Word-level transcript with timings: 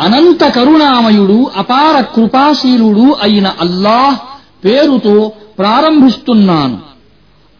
అనంత 0.00 0.44
కరుణామయుడు 0.44 1.50
అపార 1.56 2.00
కృపాశీలుడు 2.00 3.16
అయిన 3.22 3.46
అల్లాహ్ 3.46 4.16
పేరుతో 4.64 5.32
ప్రారంభిస్తున్నాను. 5.58 6.78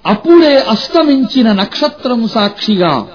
అప్పుడే 0.06 0.60
అస్తమించిన 0.60 1.52
నక్షత్రం 1.52 2.28
సాక్షిగా 2.28 3.06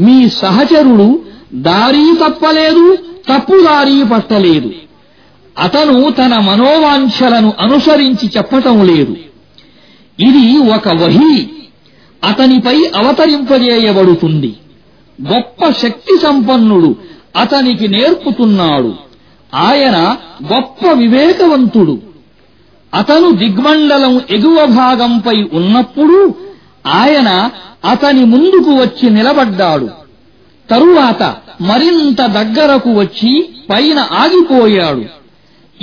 మీ 0.00 0.28
సహచరుడు 0.28 1.22
దారీ 1.54 2.14
తప్పలేదు 2.24 2.96
తప్పుదారీ 2.96 4.02
పట్టలేదు. 4.02 4.70
అతను 5.58 6.10
తన 6.10 6.38
మనోవాంఛలను 6.38 7.52
అనుసరించి 7.60 8.30
చెప్పటం 8.36 8.86
లేదు. 8.86 9.16
ఇది 10.20 10.58
ఒక 10.58 10.88
వహీ 10.88 11.50
అతనిపై 12.24 12.90
అవతరింపజేయబడుతుంది. 12.96 14.56
గొప్ప 15.22 15.70
శక్తి 15.70 16.18
సంపన్నుడు 16.18 16.96
అతనికి 17.36 17.88
నేర్పుతున్నాడు. 17.88 18.94
ఆయన 19.54 20.16
గొప్ప 20.54 20.92
వివేకవంతుడు. 20.92 21.98
అతను 22.94 23.30
దిగ్మండలం 23.30 24.20
ఎగువ 24.30 24.66
భాగంపై 24.66 25.48
ఉన్నప్పుడు 25.52 26.34
ఆయన 26.86 27.50
అతని 27.90 28.24
ముందుకు 28.24 28.70
వచ్చి 28.70 29.10
నిలబడ్డాడు. 29.10 29.90
తరువాత 30.70 31.36
మరింత 31.60 32.22
దగ్గరకు 32.22 32.92
వచ్చి 32.92 33.48
పైన 33.70 33.98
ఆగిపోయాడు. 33.98 35.04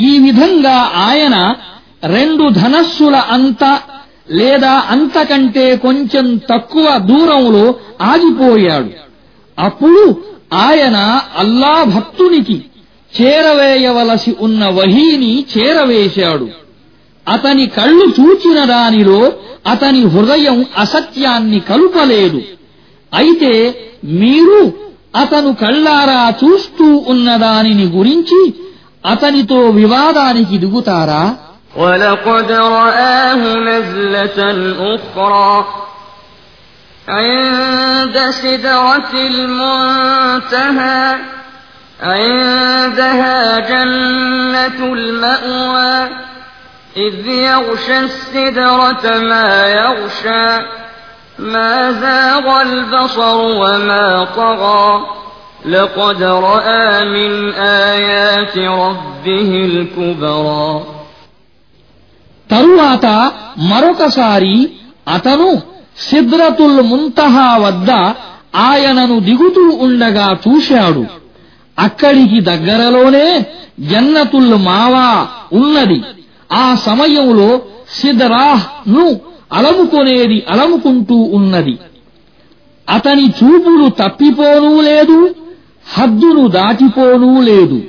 ఈ 0.01 0.17
విధంగా 0.17 0.91
ఆయన 0.95 1.55
రెండు 2.03 2.49
ధనస్సుల 2.49 3.15
అంత 3.15 3.79
లేదా 4.31 4.71
అంతకంటే 4.71 5.75
కొంచెం 5.75 6.37
తక్కువ 6.37 6.97
దూరంలో 6.97 7.75
ఆగిపోయాడు. 8.01 8.89
అప్పుడు 9.59 10.30
ఆయన 10.62 10.96
అల్లా 11.42 11.74
భక్తునికి 11.94 12.56
చేరవేయవలసి 13.12 14.32
ఉన్న 14.46 14.64
వహీని 14.78 15.32
చేరవేశాడు 15.52 16.46
అతని 17.26 17.64
కళ్ళు 17.76 18.06
చూచిన 18.18 18.58
దానిలో 18.70 19.20
అతని 19.66 20.02
హృదయం 20.14 20.58
అసత్యాన్ని 20.78 21.60
కలుపలేదు 21.70 22.40
అయితే 23.12 23.52
మీరు 24.20 24.60
అతను 25.16 25.50
కళ్ళారా 25.62 26.22
చూస్తూ 26.40 26.86
ఉన్న 27.12 27.28
దానిని 27.44 27.86
గురించి 27.96 28.40
అతనితో 29.04 29.60
వివాదానికి 29.80 30.56
దిగుతారా 30.64 31.24
ولقد 31.76 32.48
رآه 32.76 33.42
نزلة 33.68 34.38
أخرى 34.94 35.52
عند 37.10 38.30
سدرة 38.30 39.12
المنتهى 39.14 41.16
عندها 42.02 43.58
جنة 43.58 44.92
المأوى 44.92 46.08
إذ 46.96 47.26
يغشى 47.26 47.98
السدرة 47.98 49.18
ما 49.18 49.66
يغشى 49.66 50.66
ما 51.38 51.92
زاغ 51.92 52.62
البصر 52.62 53.36
وما 53.36 54.24
طغى 54.36 55.06
لقد 55.66 56.22
رأى 56.22 57.04
من 57.04 57.52
آيات 57.54 58.58
ربه 58.58 59.50
الكبرى 59.64 60.80
తరువాత 62.54 63.06
మరొకసారి 63.70 64.54
అతను 65.16 65.48
సిద్రతుల్ 66.09 66.81
ముంతహా 66.81 67.57
వద్ద 67.57 67.91
ఆయనను 68.55 69.19
దిగుతూ 69.19 69.77
ఉండగా 69.79 70.37
చూశాడు. 70.47 71.05
అక్కడికి 71.79 72.41
దగ్గరలోనే 72.41 73.45
జన్నతుల్ 73.79 74.55
మావా 74.55 75.27
ఉన్నది. 75.53 76.03
ఆ 76.51 76.75
సమయంలో 76.75 77.61
సిదరాహ్ను 78.01 79.19
అలముకొనేది 79.53 80.45
అలముకుంటూ 80.49 81.15
ఉన్నది. 81.15 81.79
అతని 82.89 83.25
చూపులు 83.27 83.89
తప్పిపోనూ 83.89 84.81
లేదు 84.81 85.35
హద్దును 85.93 86.47
దాటిపోనూ 86.47 87.41
లేదు. 87.41 87.81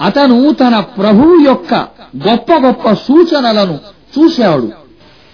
అతను 0.00 0.52
తన 0.52 0.80
ప్రభువు 0.80 1.40
యొక్క 1.46 1.74
గొప్ప 2.28 2.52
గొప్ప 2.52 2.92
సూచనలను 2.92 3.78
చూశాడు. 4.18 4.79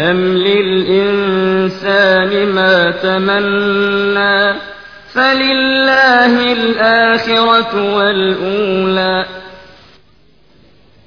أم 0.00 0.18
للإنسان 0.46 2.30
ما 2.48 2.76
تمنى 3.04 4.38
فلله 5.14 6.34
الآخرة 6.52 7.72
والأولى 7.96 9.16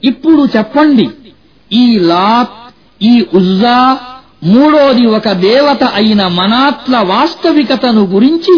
ఇప్పుడు 0.03 0.41
చెప్పండి 0.55 1.05
ఈ 1.71 1.85
లాత్ 2.11 2.55
ఈ 3.01 3.13
ఉజ్జా 3.39 3.79
మూడోది 4.51 5.05
ఒక 5.17 5.27
దేవత 5.47 5.83
అయిన 5.99 6.21
మనాత్ల 6.39 6.95
వాస్తవికతను 7.13 8.03
గురించి 8.13 8.55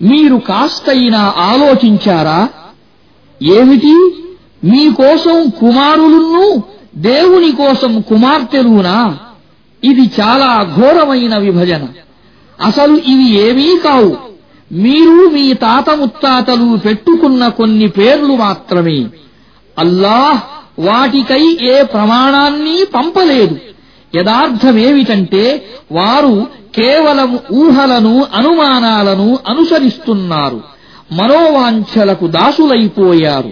మీరు 0.00 0.38
కాస్తైనా 0.48 1.20
ఆలోచించారా 1.50 2.40
ఏమిటి 3.40 3.94
మీకోసం 4.64 5.38
కుమారులున్నూ 5.60 6.46
దేవుని 7.08 7.50
కోసం 7.60 7.92
కుమార్తెలునా 8.10 8.96
ఇది 9.83 10.11
చాలా 10.21 10.75
ఘోరమైన 10.75 11.37
విభజన. 11.37 11.87
అసలు 12.63 12.97
ఇవి 12.97 13.39
ఏమీ 13.49 13.77
కావు. 13.83 14.17
మీరు 14.71 15.29
మీ 15.29 15.53
తాత 15.53 15.89
ముత్తాతలు 15.89 16.77
పెట్టుకున్న 16.77 17.47
కొన్ని 17.47 17.87
పేర్లు 17.87 18.35
మాత్రమే. 18.35 19.05
అల్లాహ్ 19.79 20.39
వాటికై 20.79 21.57
ఏ 21.61 21.83
ప్రమాణాన్ని 21.83 22.85
పంపలేదు. 22.95 23.57
యథార్థమేమిటంటే 24.15 25.65
వారు 25.91 26.47
కేవలం 26.75 27.39
ఊహలను 27.53 28.25
అనుమానాలను 28.33 29.39
అనుసరిస్తున్నారు. 29.47 30.63
మనోవాంఛలకు 31.11 32.27
దాసులైపోయారు. 32.27 33.51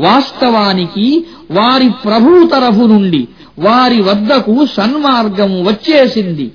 వాస్తవానికి 0.00 1.26
వారి 1.50 1.88
ప్రభు 1.88 2.46
తరఫు 2.46 2.80
నుండి 2.80 3.28
వారి 3.59 3.99
వద్దకు 4.01 4.55
సన్మార్గం 4.75 5.51
వచ్చేసింది 5.63 6.47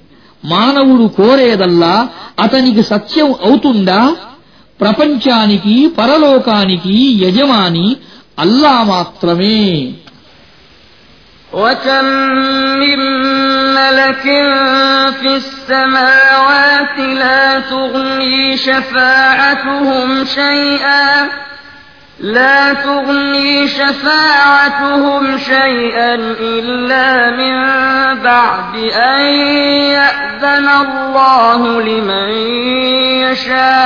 మానవుడు 0.42 1.06
కోరేదల్లా 1.16 1.94
అతనికి 2.42 2.82
సత్యం 2.82 3.30
అవుతుందా 3.44 4.02
ప్రపంచానికి 4.80 5.74
పరలోకానికి 5.98 6.94
యజమాని 7.24 7.86
అల్లా 8.38 8.76
మాత్రమే 8.92 9.60
وكم 11.52 12.06
من 12.76 13.00
ملك 13.76 14.24
في 15.12 15.30
السماوات 15.36 16.96
لا 17.14 17.44
تغني 17.62 18.56
شفاعتهم 18.58 20.08
شيئا 20.36 21.06
لا 22.19 22.73
تغني 22.73 23.67
شفاعتهم 23.67 25.37
شيئا 25.37 26.15
إلا 26.39 27.29
من 27.31 27.63
بعد 28.23 28.75
أن 28.93 29.21
يأذن 29.91 30.69
الله 30.69 31.81
لمن 31.81 32.29
يشاء 33.21 33.85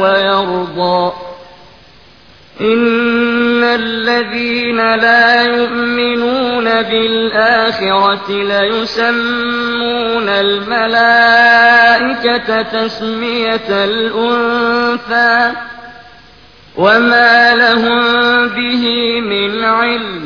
ويرضى. 0.00 1.12
إن 2.60 3.64
الذين 3.64 4.94
لا 4.94 5.42
يؤمنون 5.42 6.64
بالآخرة 6.64 8.30
ليسمون 8.30 10.28
الملائكة 10.28 11.42
تسمية 12.62 13.68
الأنثى. 13.70 15.52
وما 16.77 17.55
لهم 17.55 18.01
به 18.47 18.83
من 19.23 19.63
علم 19.63 20.23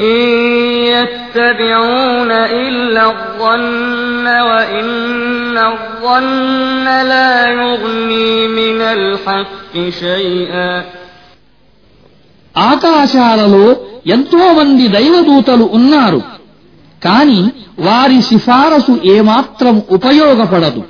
إن 0.00 0.20
يتبعون 0.88 2.30
إلا 2.64 3.02
الظن 3.06 4.26
وإن 4.42 4.88
الظن 5.72 6.84
لا 6.84 7.32
يغني 7.52 8.32
من 8.50 8.78
الحق 8.96 9.72
شيئا 10.00 10.72
ఆకాశాలలో 12.54 13.64
ఎంతో 14.06 14.42
మంది 14.58 14.84
దైవదూతలు 14.88 15.64
ఉన్నారు 15.78 16.20
కాని 17.02 17.40
వారి 17.78 18.18
సిఫారసు 18.22 18.92
ఏమాత్రం 19.14 19.74
ఉపయోగపడదు 19.90 20.82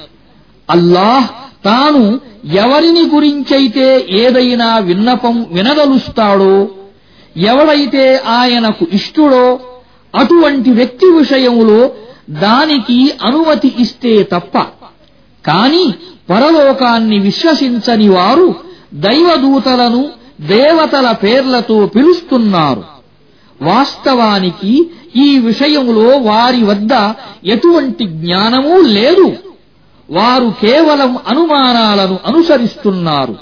అల్లాహ్ 0.68 1.26
తాను 1.65 2.19
ఎవరిని 2.53 3.01
గురించైతే 3.01 4.07
ఏదైనా 4.09 4.77
విన్నపం 4.77 5.45
వినదలుస్తాడో 5.51 6.67
ఎవడైతే 7.37 8.17
ఆయనకు 8.27 8.87
ఇష్టుడో 8.93 9.59
అటువంటి 10.15 10.69
వ్యక్తి 10.69 11.05
విషయములో 11.05 11.91
దానికి 12.29 13.11
అనుమతి 13.21 13.75
ఇస్తే 13.79 14.23
తప్ప 14.23 14.57
కాని 15.45 15.93
పరలోకాన్ని 16.29 17.19
విశ్వసించని 17.19 18.09
వారు 18.09 18.55
దైవదూతలను 18.93 20.09
దేవతల 20.41 21.11
పేర్లతో 21.11 21.85
పిలుస్తున్నారు. 21.85 22.83
వాస్తవానికి 23.61 24.89
ఈ 25.15 25.39
విషయంలో 25.39 26.17
వారి 26.17 26.63
వద్ద 26.63 27.13
ఎటువంటి 27.45 28.03
జ్ఞానమూ 28.03 28.81
లేదు. 28.81 29.35
వారు 30.08 30.48
కేవలం 30.60 31.12
అనుమానాలను 31.26 32.16
అనుసరిస్తున్నారు 32.26 33.34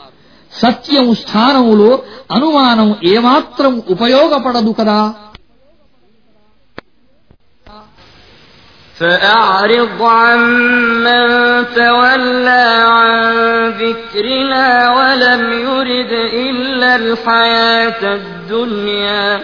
సత్యం 0.52 1.06
స్థానములో 1.14 1.90
అనుమానం 2.30 2.88
ఏమాత్రం 3.06 3.74
ఉపయోగపడదు 3.88 4.72
కదా 4.80 5.00
فأعرض 8.96 10.02
عمن 10.02 11.24
تولى 11.74 12.66
عن 12.88 13.14
ذكرنا 13.78 14.66
ولم 14.90 15.42
يرد 15.64 16.12
إلا 16.46 16.96
الحياة 16.96 18.14
الدنيا 18.14 19.40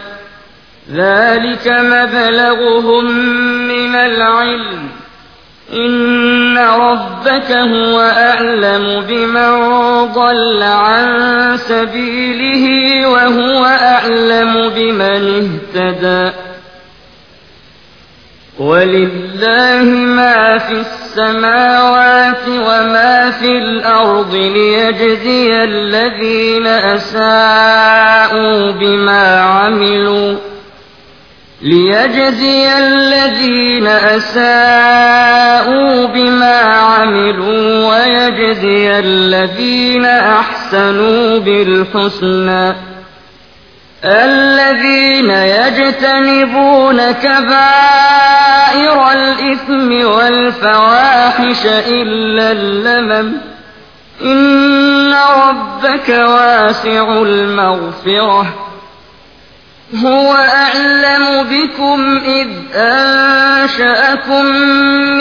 ذلك 0.92 1.66
مبلغهم 1.68 3.04
من 3.68 3.94
العلم 3.94 4.88
إن 5.73 6.57
ربك 6.57 7.51
هو 7.51 7.99
أعلم 7.99 9.03
بمن 9.07 9.53
ضل 10.13 10.63
عن 10.63 11.07
سبيله 11.57 12.65
وهو 13.07 13.65
أعلم 13.65 14.69
بمن 14.69 15.49
اهتدى 15.75 16.31
ولله 18.59 19.83
ما 19.83 20.57
في 20.57 20.73
السماوات 20.73 22.47
وما 22.47 23.31
في 23.31 23.57
الأرض 23.57 24.35
ليجزي 24.35 25.63
الذين 25.63 26.67
أساءوا 26.67 28.71
بما 28.71 29.41
عملوا 29.41 30.35
ليجزي 31.63 32.77
الذين 32.77 33.87
أساءوا 33.87 34.45
بما 36.05 36.57
عملوا 36.57 37.89
ويجزي 37.89 38.99
الذين 38.99 40.05
أحسنوا 40.05 41.39
بالحسنى. 41.39 42.75
الذين 44.05 45.29
يجتنبون 45.29 47.11
كبائر 47.11 49.11
الإثم 49.11 50.07
والفواحش 50.07 51.65
إلا 51.87 52.51
اللمم. 52.51 53.33
إن 54.21 55.13
ربك 55.13 56.09
واسع 56.09 57.21
المغفرة. 57.21 58.62
هو 60.04 60.32
أعلم 60.34 61.24
بكم 61.42 61.98
إذ 62.38 62.48
أنشأكم 62.74 64.44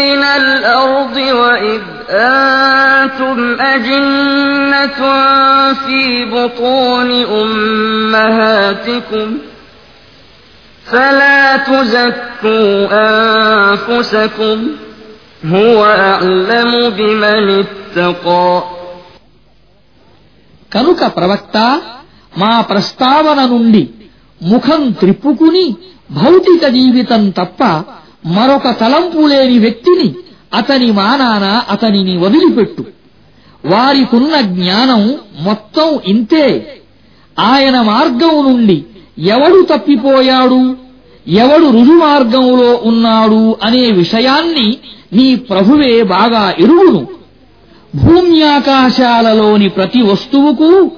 من 0.02 0.22
الأرض 0.24 1.18
وإذ 1.18 1.82
أنتم 2.10 3.62
أجنة 3.62 5.00
في 5.74 6.26
بطون 6.26 7.12
أمهاتكم 7.42 9.28
فلا 10.86 11.58
تزكوا 11.58 12.88
أنفسكم 12.92 14.58
هو 15.46 15.86
أعلم 15.86 16.90
بمن 16.90 17.46
اتقى 17.64 18.64
కనుక 20.76 21.02
ప్రవక్త 21.18 21.58
మా 22.38 22.62
ప్రస్తావన 22.62 23.40
నుండి 23.46 23.84
ముఖం 24.43 24.91
త్రిప్పుకుని 24.91 25.75
భౌతిక 26.11 26.67
జీవితం 26.67 27.31
తప్ప 27.31 27.65
మరొక 28.27 28.71
తలంపు 28.81 29.27
లేని 29.27 29.59
వ్యక్తిని 29.59 30.15
అతని 30.55 30.93
మానాన 30.93 31.63
అతనిని 31.71 32.17
వదిలిపెట్టు. 32.17 32.85
వారికున్న 33.65 34.41
జ్ఞానం 34.41 35.15
మొత్తం 35.41 35.99
ఇంతే. 36.07 36.81
ఆయన 37.39 37.83
మార్గం 37.83 38.51
నుండి 38.51 38.85
ఎవడు 39.19 39.67
తప్పిపోయాడు? 39.75 40.77
ఎవడు 41.29 41.67
రుజుమార్గంలో 41.67 42.81
ఉన్నాడు 42.85 43.57
అనే 43.63 43.91
విషయాన్ని 43.91 44.79
నీ 45.13 45.35
ప్రభువే 45.35 46.03
బాగా 46.03 46.55
ఎరుగును. 46.59 47.07
భూమ్యాకాశాలలోని 47.97 49.69
ప్రతి 49.69 50.03
వస్తువుకు 50.03 50.91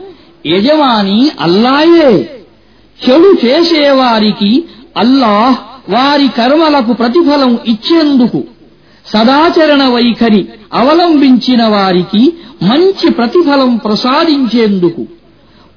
యజమాని 0.46 1.30
అల్లాయే. 1.40 2.34
చెడు 3.08 3.46
చేసేవారికి 3.46 4.64
అల్లాహ్ 4.96 5.56
వారి 5.90 6.28
కర్మలకు 6.28 6.92
ప్రతిఫలం 6.92 7.58
ఇచ్చేందుకు 7.66 8.44
సదాచరణ 9.06 9.82
వైఖరి 9.88 10.49
అవలంబించిన 10.75 11.66
వారికి 11.66 12.32
మంచి 12.62 13.11
ప్రతిఫలం 13.11 13.76
ప్రసాదించేందుకు. 13.76 15.06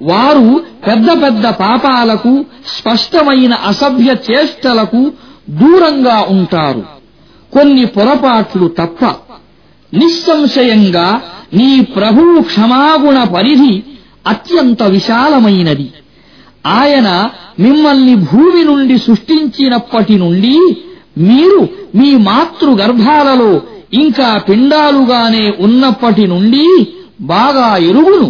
వారు 0.02 0.64
పెద్ద 0.86 1.22
పెద్ద 1.22 1.46
పాపాలకు 1.46 2.44
స్పష్టమైన 2.66 3.54
అసభ్య 3.54 4.16
చేష్టలకు 4.30 5.12
దూరంగా 5.50 6.26
ఉంటారు. 6.28 6.84
కొన్ని 7.52 7.84
పొరపాట్లు 7.84 8.68
తప్ప 8.68 9.04
నిస్సంశయంగా 9.94 11.20
నీ 11.54 11.80
ప్రభువు 11.80 12.42
క్షమాగుణ 12.42 13.24
పరిధి 13.24 13.82
అత్యంత 14.26 14.82
విశాలమైనది. 14.82 15.92
ఆయన 16.73 17.09
మిమ్మల్ని 17.59 18.15
భూమి 18.29 18.61
నుండి 18.63 18.95
సృష్టించినప్పటి 19.05 20.15
నుండి 20.23 20.55
మీరు 21.27 21.61
మీ 21.99 22.09
మాతృ 22.27 22.71
గర్భాలలో 22.81 23.51
ఇంకా 24.03 24.29
పిండాలుగానే 24.47 25.45
ఉన్నప్పటి 25.65 26.25
నుండి 26.27 26.65
బాగా 27.33 27.67
ఎరుగును 27.89 28.29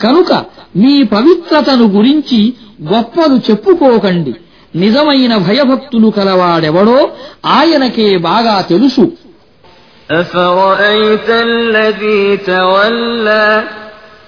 కనుక 0.00 0.32
మీ 0.76 0.94
పవిత్రతను 1.14 1.86
గురించి 1.96 2.40
గొప్పలు 2.92 3.36
చెప్పుకోకండి 3.48 4.34
నిజమైన 4.74 5.34
భయభక్తులు 5.46 6.08
కలవాడెవడో 6.18 6.98
ఆయనకే 7.56 8.08
బాగా 8.30 8.56
తెలుసు 8.72 9.04
أفرأيت 10.10 11.28
الذي 11.48 12.22
تولى 12.46 13.48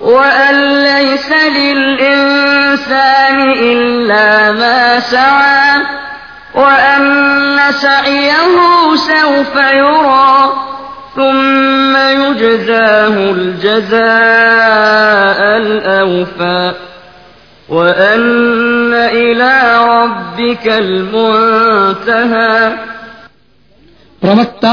وأن 0.00 0.54
ليس 0.82 1.30
للإنسان 1.58 3.38
إلا 3.72 4.52
ما 4.52 5.00
سعى 5.00 5.70
وأن 6.54 7.04
سعيه 7.84 8.56
سوف 9.12 9.54
يرى 9.82 10.32
ثم 11.16 11.94
يجزاه 12.20 13.14
الجزاء 13.36 15.40
الأوفى 15.62 16.62
وأن 17.68 18.92
إلى 19.20 19.54
ربك 19.94 20.66
المنتهى 20.82 22.56
ప్రవక్త 24.22 24.64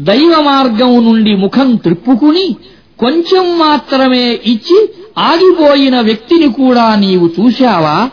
దైవ 0.00 0.42
మార్గం 0.42 1.04
నుండి 1.06 1.34
ముఖం 1.34 1.76
త్రిప్పుకుని 1.76 2.56
కొంచెం 2.99 3.57
మాత్రమే 3.57 4.39
ఇచ్చి 4.45 4.89
ఆగిపోయిన 5.17 5.99
వ్యక్తిని 5.99 6.47
కూడా 6.47 6.95
నీవు 6.95 7.29
చూశావా? 7.39 8.09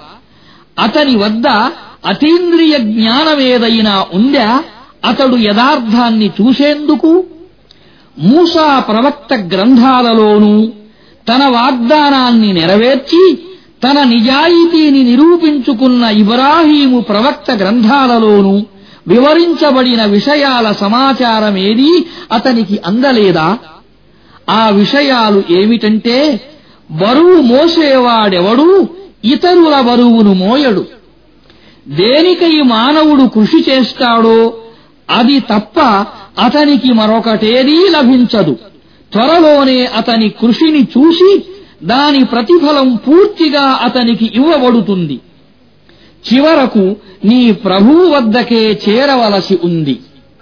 అతని 0.78 1.16
వద్ద 1.16 1.46
అతీంద్రియ 2.06 2.78
జ్ఞానమేదైనా 2.78 4.04
ఉందా? 4.14 4.62
అతడు 5.04 5.36
యథార్థాన్ని 5.36 6.30
చూసేందుకు? 6.40 7.24
మూసా 8.18 8.78
ప్రవక్త 8.78 9.34
గ్రంథాలలోనూ 9.34 10.66
తన 11.28 11.46
వాగ్దానాన్ని 11.46 12.52
నెరవేర్చి 12.52 13.38
తన 13.84 14.02
నిజాయితీని 14.02 15.02
నిరూపించుకున్న 15.02 16.04
ఇబ్రాహీము 16.04 17.00
ప్రవక్త 17.00 17.50
గ్రంథాలలోనూ 17.50 18.62
వివరించబడిన 19.06 20.04
విషయాల 20.04 20.72
సమాచారమేదీ 20.72 22.06
అతనికి 22.32 22.80
అందలేదా? 22.86 23.58
ఆ 24.50 24.68
విషయాలు 24.68 25.42
ఏమిటంటే 25.50 26.40
బరువు 26.90 27.42
మోసేవాడెవడూ 27.42 28.88
ఇతరుల 29.24 29.80
బరువును 29.80 30.32
మోయడు. 30.34 30.86
దేనికై 31.88 32.62
మానవుడు 32.62 33.28
కృషి 33.28 33.70
చేస్తాడో 33.70 34.56
అది 35.10 35.40
తప్ప 35.40 35.80
అతనికి 36.38 36.92
మరొకటేదీ 36.92 37.88
లభించదు. 37.88 38.56
త్వరలోనే 39.12 39.86
అతని 39.86 40.28
కృషిని 40.28 40.82
చూసి 40.82 41.44
దాని 41.82 42.24
ప్రతిఫలం 42.24 42.96
పూర్తిగా 42.96 43.60
అతనికి 43.60 44.30
ఇవ్వబడుతుంది. 44.34 45.20
చివరకు 46.32 46.96
నీ 47.24 47.52
ప్రభువు 47.52 48.08
వద్దకే 48.08 48.80
చేరవలసి 48.88 49.58
ఉంది. 49.64 49.98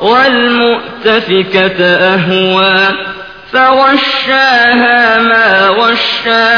والمؤتفكة 0.00 1.80
أهوى 2.14 2.78
فغشاها 3.52 4.98
ما 5.22 5.46
غشى 5.70 6.48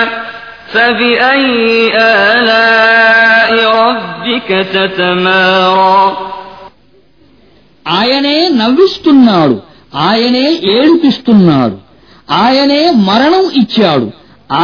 فبأي 0.69 1.47
آلاء 2.29 3.51
ربك 3.81 4.49
تتمارى 4.75 6.07
ఆయనే 7.87 8.39
నవ్విస్తున్నాడు 8.61 9.57
ఆయనే 10.07 10.47
ఏడిపిస్తున్నాడు 10.73 11.77
ఆయనే 12.43 12.81
మరణం 13.09 13.45
ఇచ్చాడు 13.61 14.07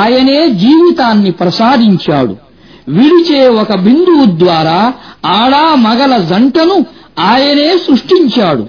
ఆయనే 0.00 0.38
జీవితాన్ని 0.62 1.31
ప్రసాదించాడు 1.40 2.35
విడిచే 2.88 3.42
ఒక 3.61 3.73
బిందువు 3.85 4.25
ద్వారా 4.40 4.78
ఆడా 5.37 5.64
మగల 5.85 6.14
జంటను 6.31 6.76
ఆయనే 7.19 7.77
సృష్టించాడు. 7.77 8.67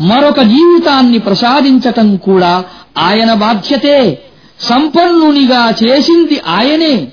మరొక 0.00 0.40
జీవితాన్ని 0.40 1.18
ప్రసాదించటం 1.18 2.16
కూడా 2.16 2.64
ఆయన 2.98 3.32
బాధ్యతే. 3.32 4.22
సంపన్నునిగా 4.60 5.74
చేసింది 5.84 6.40
ఆయనే. 6.48 7.08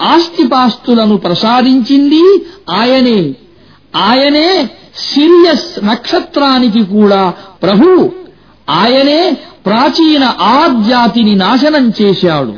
ఆస్తిపాస్తులను 0.00 1.16
ప్రసాదించింది 1.16 2.46
ఆయనే. 2.70 3.34
ఆయనే 3.96 4.70
సిరియస్ 4.96 5.84
నక్షత్రానికి 5.84 6.84
కూడా 6.84 7.32
ప్రభు. 7.62 8.12
ఆయనే 8.70 9.36
ప్రాచీన 9.66 10.24
ఆద్జాతిని 10.40 11.34
నాశనం 11.34 11.92
చేశాడు. 12.02 12.54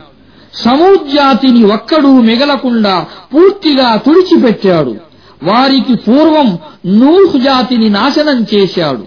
సమూజ్జాతిని 0.55 1.65
ఒక్కడూ 1.65 2.09
మిగలకుండా 2.09 3.07
పూర్తిగా 3.35 3.97
తుడిచిపెట్టాడు. 3.97 5.06
వారికి 5.47 5.95
పూర్వం 5.95 6.59
నూహ్ 6.87 7.41
జాతిని 7.41 7.91
నాశనం 7.91 8.47
చేశాడు. 8.55 9.05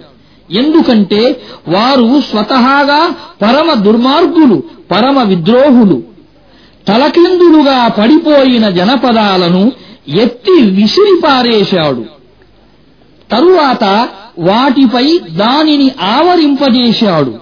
ఎందుకంటే 0.53 1.41
వారు 1.67 2.21
స్వతహాగా 2.21 3.15
పరమ 3.41 3.73
దుర్మార్గులు 3.73 4.63
పరమ 4.91 5.23
విద్రోహులు. 5.23 6.03
తలకిందులుగా 6.87 7.87
పడిపోయిన 7.87 8.69
జనపదాలను 8.69 9.71
ఎత్తి 10.07 10.61
విసిరిపారేశాడు. 10.61 12.05
తరువాత 13.31 14.09
వాటిపై 14.39 15.19
దానిని 15.31 15.91
ఆవరింపజేశాడు. 16.01 17.33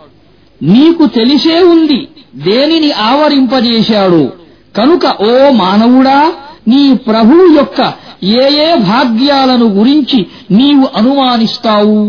నీకు 0.63 1.05
తెలిసే 1.05 1.59
ఉంది 1.59 2.07
దేనిని 2.35 2.91
ఆవరింపజేశాడు? 2.91 4.31
కనుక 4.77 5.05
ఓ 5.05 5.49
మానవుడా 5.49 6.33
నీ 6.67 6.93
ప్రభువు 6.93 7.55
యొక్క 7.55 8.06
ఏ 8.42 8.46
ఏ 8.66 8.70
భాగ్యాలను 8.90 9.68
గురించి 9.78 10.20
నీవు 10.50 10.86
అనుమానిస్తావు 10.98 12.00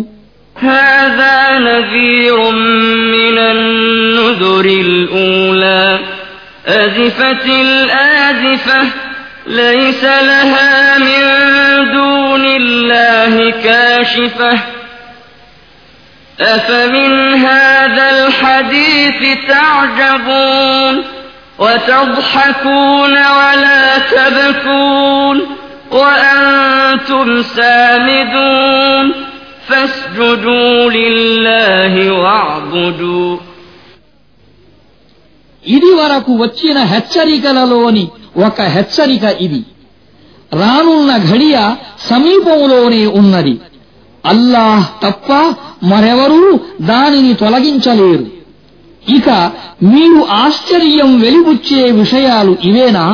هذا 0.71 1.37
نذير 1.59 2.37
من 3.15 3.37
النذر 3.53 4.65
الأولى 4.87 5.85
أزفت 6.67 7.45
الآزفة 7.67 8.81
ليس 9.47 10.03
لها 10.29 10.97
من 10.97 11.23
دون 11.91 12.45
الله 12.61 13.33
كاشفة 13.65 14.53
أفمن 16.55 17.33
هذا 17.33 18.05
الحديث 18.09 19.37
تعجبون 19.47 21.03
وتضحكون 21.59 23.11
ولا 23.11 23.97
تبكون 23.97 25.37
وأنتم 25.93 27.27
سامدون 27.53 29.05
فاسجدوا 29.67 30.91
لله 30.91 31.93
واعبدوا 32.13 33.31
ఇది 35.63 35.91
వరకు 35.99 36.31
వచ్చిన 36.43 36.77
హెచ్చరికలలోని 36.93 38.05
ఒక 38.47 38.59
హెచ్చరిక 38.75 39.25
ఇది 39.45 39.61
రానున్న 40.51 41.11
ఘడియ 41.29 41.55
సమీపంలోనే 42.09 43.03
ఉన్నది 43.19 43.53
అల్లాహ్ 44.23 44.85
తప్ప 45.03 45.29
మరెవరూ 45.91 46.41
దానిని 46.91 47.33
తొలగించలేరు 47.41 48.25
ఇక 49.07 49.29
మీరు 49.93 50.19
ఆశ్చర్యం 50.43 51.09
వెలిబుచ్చే 51.23 51.83
విషయాలు 52.01 52.53
ఇవేనా 52.69 53.05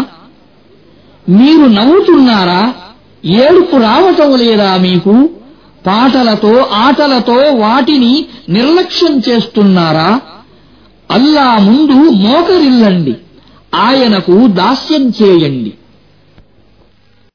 మీరు 1.28 1.66
నవ్వుతున్నారా? 1.66 2.75
ఏడుపు 3.25 3.76
రావటం 3.76 4.37
లేదా 4.37 4.76
మీకు? 4.76 5.31
పాటలతో 5.87 6.66
ఆటలతో 6.73 7.35
వాటిని 7.35 8.26
నిర్లక్ష్యం 8.49 9.23
చేస్తున్నారా? 9.28 10.21
అల్లా 11.11 11.59
ముందు 11.59 12.11
మోకరిల్లండి. 12.11 13.14
ఆయనకు 13.75 14.47
దాస్యం 14.47 15.12
చేయండి. 15.23 15.73